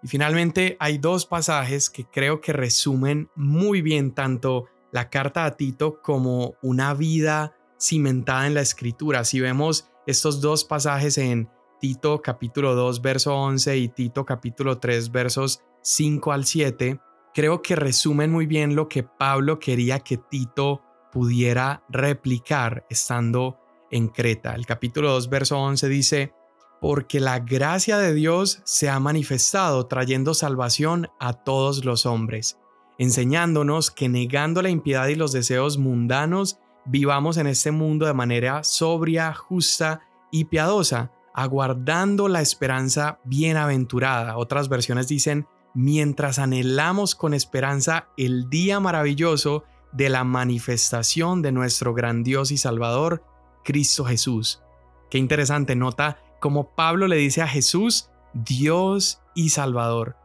Y 0.02 0.08
finalmente 0.08 0.76
hay 0.80 0.98
dos 0.98 1.26
pasajes 1.26 1.88
que 1.88 2.04
creo 2.04 2.40
que 2.40 2.52
resumen 2.52 3.30
muy 3.34 3.80
bien 3.80 4.12
tanto 4.12 4.66
la 4.92 5.08
carta 5.08 5.44
a 5.44 5.56
Tito 5.56 6.02
como 6.02 6.54
una 6.60 6.92
vida 6.92 7.56
cimentada 7.80 8.46
en 8.46 8.54
la 8.54 8.60
escritura. 8.60 9.24
Si 9.24 9.40
vemos 9.40 9.88
estos 10.06 10.40
dos 10.40 10.64
pasajes 10.64 11.16
en 11.18 11.48
Tito 11.80 12.20
capítulo 12.20 12.74
2 12.74 13.00
verso 13.00 13.34
11 13.34 13.76
y 13.78 13.88
Tito 13.88 14.24
capítulo 14.26 14.78
3 14.78 15.10
versos 15.10 15.62
5 15.82 16.32
al 16.32 16.44
7, 16.44 17.00
creo 17.34 17.62
que 17.62 17.76
resumen 17.76 18.30
muy 18.30 18.46
bien 18.46 18.76
lo 18.76 18.88
que 18.88 19.02
Pablo 19.02 19.58
quería 19.58 19.98
que 19.98 20.16
Tito 20.16 20.82
pudiera 21.12 21.84
replicar 21.88 22.86
estando 22.88 23.58
en 23.90 24.08
Creta. 24.08 24.54
El 24.54 24.66
capítulo 24.66 25.10
2, 25.10 25.28
verso 25.28 25.58
11 25.58 25.88
dice, 25.88 26.32
porque 26.80 27.18
la 27.18 27.40
gracia 27.40 27.98
de 27.98 28.14
Dios 28.14 28.60
se 28.64 28.88
ha 28.88 29.00
manifestado 29.00 29.86
trayendo 29.86 30.32
salvación 30.32 31.08
a 31.18 31.32
todos 31.32 31.84
los 31.84 32.06
hombres, 32.06 32.58
enseñándonos 32.98 33.90
que 33.90 34.08
negando 34.08 34.62
la 34.62 34.70
impiedad 34.70 35.08
y 35.08 35.16
los 35.16 35.32
deseos 35.32 35.76
mundanos, 35.76 36.58
vivamos 36.84 37.36
en 37.36 37.48
este 37.48 37.72
mundo 37.72 38.06
de 38.06 38.14
manera 38.14 38.62
sobria, 38.62 39.34
justa 39.34 40.02
y 40.30 40.44
piadosa, 40.44 41.10
aguardando 41.34 42.28
la 42.28 42.42
esperanza 42.42 43.18
bienaventurada. 43.24 44.36
Otras 44.36 44.68
versiones 44.68 45.08
dicen, 45.08 45.48
mientras 45.74 46.38
anhelamos 46.38 47.14
con 47.14 47.34
esperanza 47.34 48.08
el 48.16 48.48
día 48.48 48.80
maravilloso 48.80 49.64
de 49.92 50.08
la 50.08 50.24
manifestación 50.24 51.42
de 51.42 51.52
nuestro 51.52 51.94
gran 51.94 52.22
Dios 52.22 52.50
y 52.50 52.56
Salvador, 52.56 53.24
Cristo 53.64 54.04
Jesús. 54.04 54.62
Qué 55.10 55.18
interesante, 55.18 55.76
nota 55.76 56.18
como 56.40 56.74
Pablo 56.74 57.08
le 57.08 57.16
dice 57.16 57.40
a 57.40 57.48
Jesús, 57.48 58.10
Dios 58.34 59.22
y 59.34 59.48
Salvador. 59.48 60.16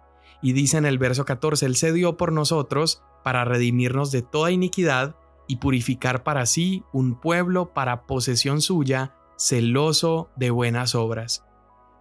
Y 0.41 0.53
dice 0.53 0.77
en 0.77 0.85
el 0.85 0.97
verso 0.97 1.23
14, 1.23 1.65
Él 1.65 1.75
se 1.75 1.93
dio 1.93 2.17
por 2.17 2.33
nosotros 2.33 3.01
para 3.23 3.45
redimirnos 3.45 4.11
de 4.11 4.21
toda 4.21 4.51
iniquidad 4.51 5.15
y 5.47 5.57
purificar 5.57 6.23
para 6.23 6.45
sí 6.45 6.83
un 6.91 7.15
pueblo 7.15 7.73
para 7.73 8.05
posesión 8.05 8.61
suya, 8.61 9.15
celoso 9.37 10.29
de 10.35 10.51
buenas 10.51 10.93
obras. 10.93 11.45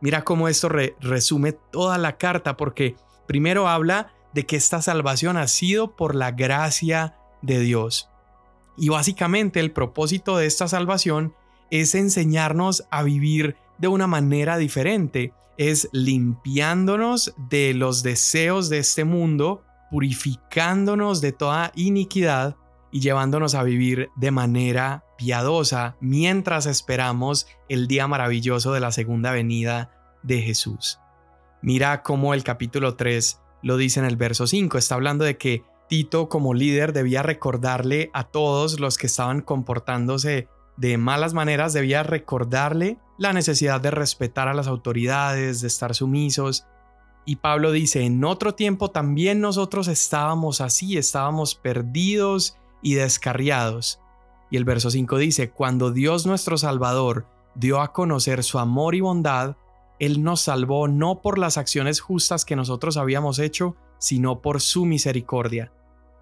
Mira 0.01 0.25
cómo 0.25 0.49
esto 0.49 0.69
resume 0.69 1.53
toda 1.53 1.97
la 1.99 2.19
carta 2.19 2.57
porque 2.57 2.97
Primero 3.29 3.69
habla 3.69 4.15
de 4.33 4.47
que 4.47 4.57
esta 4.57 4.83
salvación 4.83 5.37
ha 5.37 5.47
sido 5.47 5.95
por 5.95 6.15
la 6.15 6.33
gracia 6.33 7.17
de 7.43 7.61
Dios. 7.61 8.09
Y 8.77 8.89
básicamente 8.89 9.61
el 9.61 9.71
propósito 9.71 10.39
de 10.39 10.47
esta 10.47 10.67
salvación 10.67 11.35
es 11.71 11.95
enseñarnos 11.95 12.87
a 12.91 13.03
vivir 13.03 13.57
de 13.77 13.89
una 13.89 14.07
manera 14.07 14.57
diferente, 14.57 15.35
es 15.59 15.91
limpiándonos 15.93 17.35
de 17.51 17.75
los 17.75 18.03
deseos 18.03 18.71
de 18.71 18.79
este 18.79 19.05
mundo, 19.05 19.63
purificándonos 19.91 21.21
de 21.21 21.33
toda 21.33 21.73
iniquidad 21.75 22.57
y 22.91 23.01
llevándonos 23.01 23.55
a 23.55 23.63
vivir 23.63 24.09
de 24.17 24.31
manera 24.31 25.05
piadosa 25.19 25.97
mientras 26.01 26.65
esperamos 26.65 27.47
el 27.69 27.89
día 27.89 28.07
maravilloso 28.09 28.73
de 28.73 28.81
la 28.81 28.91
segunda 28.91 29.33
venida 29.33 29.91
de 30.23 30.41
Jesús. 30.41 30.99
Mira 31.63 32.03
cómo 32.03 32.35
el 32.35 32.45
capítulo 32.45 32.95
3 32.95 33.41
lo 33.63 33.77
dice 33.77 34.01
en 34.01 34.07
el 34.07 34.17
verso 34.17 34.47
5. 34.47 34.79
Está 34.79 34.95
hablando 34.95 35.25
de 35.25 35.37
que 35.37 35.65
Tito 35.89 36.29
como 36.29 36.55
líder 36.55 36.93
debía 36.93 37.23
recordarle 37.23 38.11
a 38.13 38.25
todos 38.25 38.79
los 38.79 38.99
que 38.99 39.07
estaban 39.07 39.41
comportándose 39.41 40.49
de 40.77 40.97
malas 40.97 41.35
maneras, 41.35 41.73
debía 41.73 42.05
recordarle 42.05 42.99
la 43.19 43.33
necesidad 43.33 43.81
de 43.81 43.91
respetar 43.91 44.47
a 44.47 44.55
las 44.55 44.69
autoridades, 44.69 45.61
de 45.61 45.67
estar 45.67 45.95
sumisos. 45.95 46.67
Y 47.27 47.37
Pablo 47.37 47.73
dice, 47.73 48.05
en 48.05 48.25
otro 48.25 48.55
tiempo 48.55 48.91
también 48.91 49.41
nosotros 49.41 49.89
estábamos 49.89 50.61
así, 50.61 50.97
estábamos 50.97 51.57
perdidos 51.57 52.57
y 52.81 52.95
descarriados. 52.95 54.01
Y 54.51 54.57
el 54.57 54.65
verso 54.65 54.91
5 54.91 55.19
dice, 55.19 55.51
cuando 55.51 55.91
Dios 55.91 56.27
nuestro 56.27 56.57
Salvador 56.57 57.27
dio 57.57 57.81
a 57.81 57.93
conocer 57.93 58.45
su 58.45 58.61
amor 58.61 58.95
y 58.95 59.01
bondad, 59.01 59.57
él 59.99 60.23
nos 60.23 60.43
salvó 60.43 60.89
no 60.89 61.21
por 61.23 61.39
las 61.39 61.59
acciones 61.59 62.01
justas 62.01 62.45
que 62.45 62.57
nosotros 62.57 62.97
habíamos 62.97 63.39
hecho, 63.39 63.77
sino 63.99 64.41
por 64.41 64.61
su 64.61 64.85
misericordia. 64.85 65.73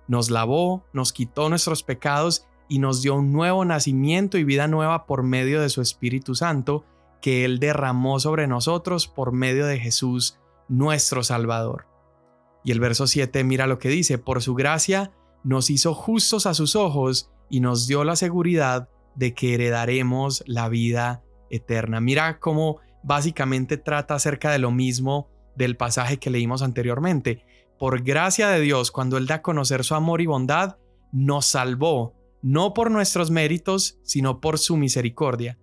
Nos 0.09 0.31
lavó, 0.31 0.85
nos 0.93 1.13
quitó 1.13 1.49
nuestros 1.49 1.83
pecados 1.83 2.47
y 2.69 2.79
nos 2.79 3.03
dio 3.03 3.15
un 3.15 3.33
nuevo 3.33 3.65
nacimiento 3.65 4.39
y 4.39 4.45
vida 4.45 4.67
nueva 4.67 5.07
por 5.07 5.23
medio 5.23 5.61
de 5.61 5.69
su 5.69 5.83
Espíritu 5.83 6.35
Santo, 6.35 6.85
que 7.21 7.45
Él 7.45 7.59
derramó 7.59 8.19
sobre 8.19 8.47
nosotros 8.47 9.09
por 9.09 9.33
medio 9.33 9.67
de 9.67 9.79
Jesús, 9.79 10.39
nuestro 10.69 11.23
Salvador. 11.23 11.87
Y 12.65 12.73
el 12.73 12.81
verso 12.81 13.07
7 13.07 13.45
mira 13.45 13.67
lo 13.67 13.79
que 13.79 13.89
dice, 13.89 14.19
por 14.19 14.43
su 14.43 14.55
gracia 14.55 15.13
nos 15.45 15.71
hizo 15.71 15.95
justos 15.95 16.47
a 16.47 16.55
sus 16.55 16.75
ojos 16.75 17.31
y 17.49 17.61
nos 17.61 17.87
dio 17.87 18.05
la 18.05 18.17
seguridad 18.17 18.89
de 19.15 19.35
que 19.35 19.55
heredaremos 19.55 20.43
la 20.47 20.69
vida 20.69 21.23
eterna. 21.51 22.01
Mira 22.01 22.41
cómo 22.41 22.81
básicamente 23.07 23.77
trata 23.77 24.17
acerca 24.17 24.51
de 24.51 24.59
lo 24.59 24.73
mismo 24.73 25.31
del 25.55 25.77
pasaje 25.77 26.19
que 26.19 26.29
leímos 26.29 26.61
anteriormente. 26.61 27.45
Por 27.79 28.03
gracia 28.03 28.49
de 28.49 28.61
Dios, 28.61 28.91
cuando 28.91 29.17
Él 29.17 29.27
da 29.27 29.37
a 29.37 29.43
conocer 29.43 29.85
su 29.85 29.95
amor 29.95 30.21
y 30.21 30.27
bondad, 30.27 30.77
nos 31.13 31.47
salvó, 31.47 32.15
no 32.43 32.75
por 32.75 32.91
nuestros 32.91 33.31
méritos, 33.31 34.01
sino 34.03 34.41
por 34.41 34.59
su 34.59 34.77
misericordia. 34.77 35.59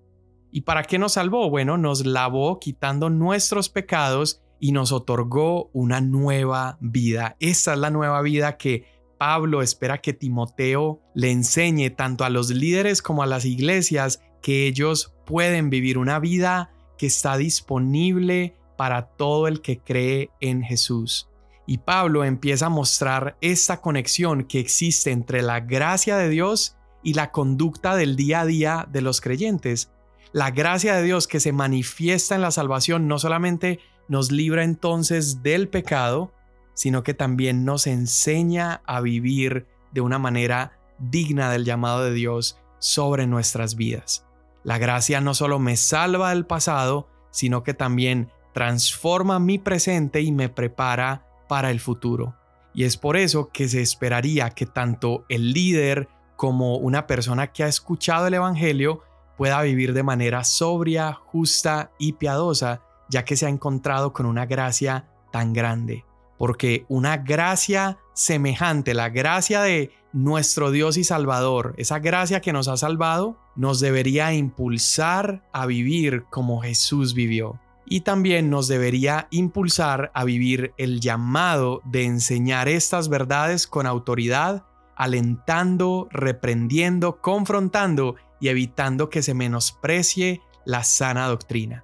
¿Y 0.52 0.62
para 0.62 0.84
qué 0.84 0.98
nos 0.98 1.14
salvó? 1.14 1.50
Bueno, 1.50 1.78
nos 1.78 2.06
lavó 2.06 2.60
quitando 2.60 3.10
nuestros 3.10 3.70
pecados 3.70 4.42
y 4.60 4.72
nos 4.72 4.94
otorgó 4.94 5.70
una 5.74 6.00
nueva 6.00 6.78
vida. 6.80 7.36
Esa 7.40 7.74
es 7.74 7.80
la 7.80 7.90
nueva 7.90 8.22
vida 8.22 8.58
que 8.58 8.86
Pablo 9.18 9.62
espera 9.62 9.98
que 9.98 10.14
Timoteo 10.14 11.02
le 11.14 11.32
enseñe 11.32 11.90
tanto 11.90 12.24
a 12.24 12.30
los 12.30 12.52
líderes 12.52 13.02
como 13.02 13.22
a 13.22 13.26
las 13.26 13.44
iglesias 13.44 14.22
que 14.42 14.68
ellos 14.68 15.14
pueden 15.26 15.70
vivir 15.70 15.98
una 15.98 16.20
vida 16.20 16.73
que 16.98 17.08
está 17.08 17.38
disponible 17.38 18.56
para 18.78 19.08
todo 19.08 19.48
el 19.48 19.62
que 19.62 19.80
cree 19.80 20.30
en 20.40 20.64
Jesús. 20.64 21.30
Y 21.66 21.78
Pablo 21.80 22.26
empieza 22.26 22.66
a 22.66 22.70
mostrar 22.70 23.38
esta 23.42 23.80
conexión 23.82 24.44
que 24.44 24.60
existe 24.60 25.12
entre 25.12 25.42
la 25.42 25.62
gracia 25.62 26.18
de 26.18 26.30
Dios 26.30 26.76
y 27.04 27.14
la 27.14 27.32
conducta 27.32 27.96
del 27.96 28.16
día 28.16 28.42
a 28.42 28.46
día 28.46 28.88
de 28.92 29.02
los 29.02 29.22
creyentes. 29.22 29.92
La 30.32 30.52
gracia 30.52 30.96
de 30.96 31.04
Dios 31.04 31.28
que 31.28 31.40
se 31.40 31.54
manifiesta 31.54 32.36
en 32.36 32.42
la 32.42 32.52
salvación 32.52 33.08
no 33.08 33.20
solamente 33.20 33.80
nos 34.08 34.32
libra 34.32 34.64
entonces 34.64 35.44
del 35.44 35.70
pecado, 35.70 36.34
sino 36.74 37.04
que 37.04 37.14
también 37.14 37.66
nos 37.66 37.88
enseña 37.88 38.82
a 38.86 39.00
vivir 39.00 39.68
de 39.92 40.02
una 40.02 40.20
manera 40.20 40.80
digna 41.00 41.52
del 41.52 41.66
llamado 41.66 42.04
de 42.04 42.14
Dios 42.14 42.60
sobre 42.80 43.28
nuestras 43.28 43.76
vidas. 43.76 44.26
La 44.64 44.78
gracia 44.78 45.22
no 45.22 45.34
solo 45.34 45.60
me 45.60 45.76
salva 45.76 46.30
del 46.30 46.46
pasado, 46.46 47.10
sino 47.32 47.64
que 47.64 47.74
también 47.74 48.32
transforma 48.54 49.40
mi 49.40 49.58
presente 49.58 50.22
y 50.22 50.32
me 50.32 50.50
prepara 50.50 51.26
para 51.48 51.72
el 51.72 51.80
futuro. 51.80 52.36
Y 52.74 52.86
es 52.86 52.98
por 52.98 53.18
eso 53.18 53.50
que 53.50 53.68
se 53.68 53.82
esperaría 53.82 54.50
que 54.52 54.66
tanto 54.66 55.26
el 55.30 55.54
líder 55.54 56.08
como 56.36 56.78
una 56.78 57.06
persona 57.08 57.52
que 57.52 57.64
ha 57.64 57.68
escuchado 57.68 58.28
el 58.28 58.34
Evangelio 58.34 59.04
pueda 59.38 59.62
vivir 59.62 59.94
de 59.94 60.04
manera 60.04 60.44
sobria, 60.44 61.14
justa 61.14 61.92
y 62.00 62.14
piadosa, 62.14 62.82
ya 63.10 63.26
que 63.26 63.36
se 63.36 63.46
ha 63.46 63.50
encontrado 63.50 64.14
con 64.14 64.26
una 64.26 64.46
gracia 64.46 65.08
tan 65.32 65.54
grande. 65.54 66.06
Porque 66.38 66.86
una 66.90 67.18
gracia 67.18 67.98
semejante, 68.14 68.94
la 68.94 69.10
gracia 69.10 69.62
de 69.62 69.92
nuestro 70.14 70.70
Dios 70.70 70.96
y 70.98 71.04
Salvador, 71.04 71.74
esa 71.78 72.00
gracia 72.00 72.40
que 72.40 72.54
nos 72.54 72.68
ha 72.68 72.78
salvado, 72.78 73.36
nos 73.56 73.80
debería 73.80 74.34
impulsar 74.34 75.44
a 75.52 75.66
vivir 75.66 76.26
como 76.30 76.62
Jesús 76.62 77.14
vivió. 77.14 77.60
Y 77.86 78.02
también 78.02 78.50
nos 78.50 78.68
debería 78.68 79.28
impulsar 79.32 80.12
a 80.14 80.24
vivir 80.24 80.74
el 80.78 81.02
llamado 81.02 81.82
de 81.84 82.06
enseñar 82.06 82.70
estas 82.70 83.10
verdades 83.10 83.68
con 83.68 83.88
autoridad, 83.88 84.64
alentando, 84.96 86.08
reprendiendo, 86.12 87.20
confrontando 87.20 88.16
y 88.40 88.48
evitando 88.48 89.10
que 89.10 89.24
se 89.24 89.34
menosprecie 89.34 90.42
la 90.66 90.84
sana 90.84 91.28
doctrina. 91.28 91.84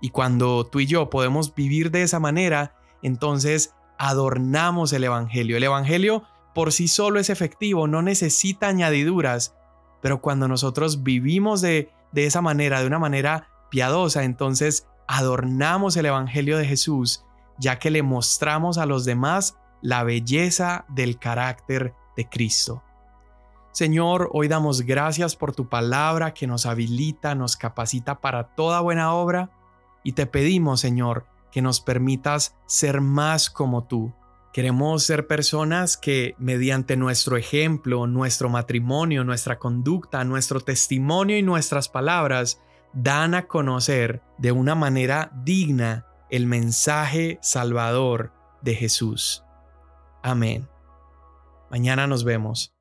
Y 0.00 0.10
cuando 0.10 0.64
tú 0.64 0.80
y 0.80 0.86
yo 0.86 1.10
podemos 1.10 1.54
vivir 1.54 1.90
de 1.90 2.02
esa 2.02 2.20
manera, 2.20 2.74
entonces 3.02 3.74
adornamos 3.98 4.92
el 4.92 5.04
Evangelio. 5.04 5.56
El 5.56 5.64
Evangelio 5.64 6.24
por 6.54 6.72
sí 6.72 6.88
solo 6.88 7.18
es 7.18 7.30
efectivo, 7.30 7.86
no 7.86 8.02
necesita 8.02 8.68
añadiduras, 8.68 9.54
pero 10.00 10.20
cuando 10.20 10.48
nosotros 10.48 11.02
vivimos 11.02 11.60
de, 11.60 11.90
de 12.12 12.26
esa 12.26 12.40
manera, 12.40 12.80
de 12.80 12.86
una 12.86 12.98
manera 12.98 13.48
piadosa, 13.70 14.24
entonces 14.24 14.86
adornamos 15.08 15.96
el 15.96 16.06
Evangelio 16.06 16.56
de 16.58 16.66
Jesús, 16.66 17.24
ya 17.58 17.78
que 17.78 17.90
le 17.90 18.02
mostramos 18.02 18.78
a 18.78 18.86
los 18.86 19.04
demás 19.04 19.56
la 19.82 20.02
belleza 20.02 20.86
del 20.88 21.18
carácter 21.18 21.94
de 22.16 22.28
Cristo. 22.28 22.82
Señor, 23.72 24.30
hoy 24.32 24.46
damos 24.46 24.82
gracias 24.82 25.34
por 25.34 25.52
tu 25.52 25.68
palabra 25.68 26.32
que 26.32 26.46
nos 26.46 26.64
habilita, 26.64 27.34
nos 27.34 27.56
capacita 27.56 28.20
para 28.20 28.54
toda 28.54 28.80
buena 28.80 29.12
obra 29.12 29.50
y 30.04 30.12
te 30.12 30.26
pedimos, 30.26 30.80
Señor, 30.80 31.26
que 31.50 31.60
nos 31.60 31.80
permitas 31.80 32.54
ser 32.66 33.00
más 33.00 33.50
como 33.50 33.84
tú. 33.84 34.12
Queremos 34.54 35.02
ser 35.02 35.26
personas 35.26 35.96
que 35.96 36.36
mediante 36.38 36.96
nuestro 36.96 37.36
ejemplo, 37.36 38.06
nuestro 38.06 38.48
matrimonio, 38.48 39.24
nuestra 39.24 39.58
conducta, 39.58 40.22
nuestro 40.22 40.60
testimonio 40.60 41.36
y 41.36 41.42
nuestras 41.42 41.88
palabras 41.88 42.62
dan 42.92 43.34
a 43.34 43.48
conocer 43.48 44.22
de 44.38 44.52
una 44.52 44.76
manera 44.76 45.32
digna 45.42 46.06
el 46.30 46.46
mensaje 46.46 47.40
salvador 47.42 48.32
de 48.62 48.76
Jesús. 48.76 49.42
Amén. 50.22 50.68
Mañana 51.68 52.06
nos 52.06 52.22
vemos. 52.22 52.73